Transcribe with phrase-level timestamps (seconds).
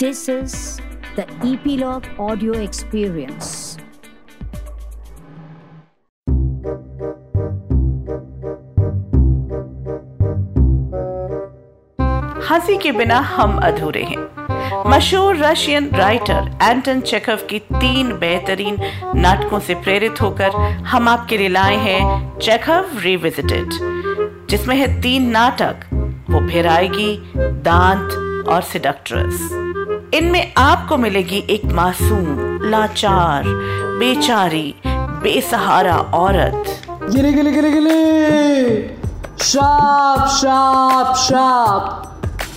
[0.00, 0.52] This is
[1.16, 3.48] the Epilogue Audio Experience.
[12.48, 18.76] हँसी के बिना हम अधूरे हैं। मशहूर रशियन राइटर एंटन चेकव की तीन बेहतरीन
[19.14, 20.50] नाटकों से प्रेरित होकर
[20.84, 23.70] हम आपके लिए लाए हैं चेकव रिविजिटेड
[24.50, 25.80] जिसमें है तीन नाटक।
[26.30, 28.12] वो फिर आएगी दांत
[28.48, 29.64] और सिडक्ट्रेस।
[30.14, 33.42] इनमें आपको मिलेगी एक मासूम, लाचार,
[33.98, 34.74] बेचारी,
[35.22, 38.88] बेसहारा औरत। गिले गिले गिले गिले।
[39.38, 42.04] शाप शाप शाप।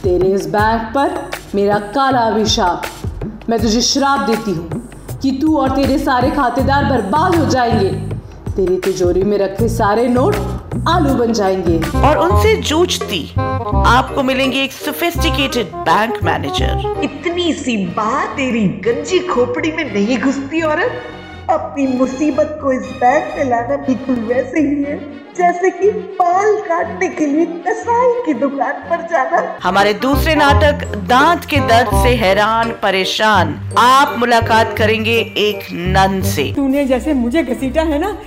[0.04, 2.84] तेरे इस बैंक पर मेरा काला अभिशाप।
[3.50, 4.90] मैं तुझे श्राप देती हूँ
[5.22, 7.90] कि तू और तेरे सारे खातेदार बर्बाद हो जाएँगे।
[8.52, 10.36] तेरी तिजोरी में रखे सारे नोट
[10.72, 18.30] आलू बन जाएँगे। और उनसे जूझती आपको मिलेंगे एक सोफिस्टिकेटेड बैंक मैनेजर इतनी सी बात
[18.38, 21.02] तेरी गंजी खोपड़ी में नहीं घुसती औरत।
[21.50, 24.98] अपनी मुसीबत को इस बैंक में लाना बिल्कुल वैसे ही है
[25.38, 31.46] जैसे कि बाल काटने के लिए कसाई की दुकान पर जाना। हमारे दूसरे नाटक दांत
[31.46, 37.82] के दर्द से हैरान परेशान। आप मुलाकात करेंगे एक नन से। तूने जैसे मुझे घसीटा
[37.82, 38.18] है ना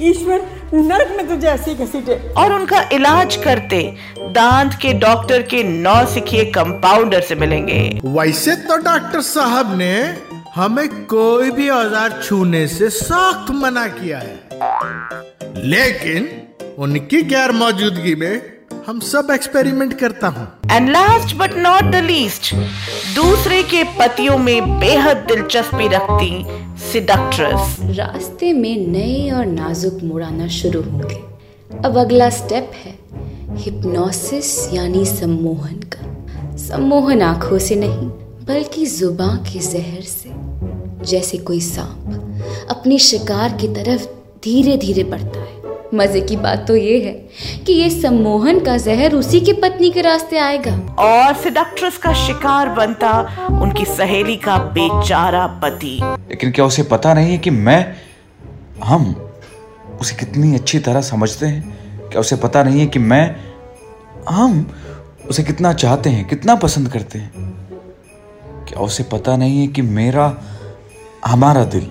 [0.00, 0.40] ईश्वर
[0.74, 3.82] नरक में तुझे ऐसे घसीटे। और उनका इलाज करते
[4.32, 9.94] दांत के डॉक्टर के नौ सिखिए कंपाउंडर से मिलेंगे। वैसे तो डॉक्टर साहब ने
[10.54, 16.28] हमें कोई भी औज़ार छूने से सख्त मना किया है। लेकिन
[16.78, 18.55] उनकी गैर मौजूदगी में
[18.86, 22.54] हम सब एक्सपेरिमेंट करता हूँ। And last but not the least
[23.14, 26.44] दूसरे के पतियों में बेहद दिलचस्पी रखती
[26.82, 31.18] सिडक्ट्रेस। रास्ते में नए और नाजुक मुड़ाना शुरू होंगे।
[31.84, 32.94] अब अगला स्टेप है
[33.56, 38.08] हिप्नोसिस यानी सम्मोहन का। सम्मोहन आँखों से नहीं
[38.46, 40.30] बल्कि ज़ुबान के जहर से।
[41.06, 44.06] जैसे कोई सांप अपनी शिकार की तरफ़
[44.44, 45.55] धीरे धीरे बढ़ता है।
[45.94, 47.12] मज़े की बात तो ये है
[47.64, 52.68] कि ये सम्मोहन का जहर उसी की पत्नी के रास्ते आएगा। और सिडक्ट्रेस का शिकार
[52.68, 53.10] बनता
[53.62, 57.96] उनकी सहेली का बेचारा पति। लेकिन क्या उसे पता नहीं है कि मैं
[58.84, 59.14] हम
[60.00, 62.08] उसे कितनी अच्छी तरह समझते हैं?
[62.10, 63.36] क्या उसे पता नहीं है कि मैं
[64.28, 64.66] हम
[65.28, 67.30] उसे कितना चाहते हैं कितना पसंद करते हैं?
[68.68, 70.34] क्या उसे पता नहीं है कि मेरा
[71.26, 71.90] हमारा दिल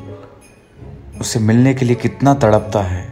[1.22, 3.05] उसे मिलने के लिए कितना तड़पता है?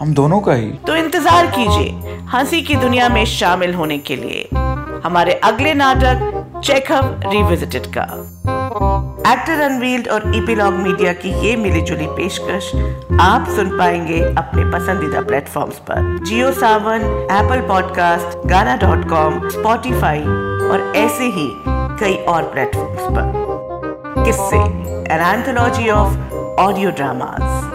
[0.00, 4.48] हम दोनों का ही। तो इंतज़ार कीजिए, हँसी की दुनिया में शामिल होने के लिए।
[5.04, 8.02] हमारे अगले नाटक चेकअप रिविजिटेड का।
[9.32, 12.70] एक्टर अनवील्ड और इपीलॉग मीडिया की ये मिली जुली पेशकश,
[13.20, 20.20] आप सुन पाएँगे अपने पसंदीदा प्लेटफॉर्म्स पर। Jio Saavn Apple podcast Gaana dot com Spotify
[20.20, 21.50] और ऐसे ही
[22.00, 24.58] कई और प्लेटफॉर्म्स पर। किससे?
[25.14, 27.67] An anthology of audio dramas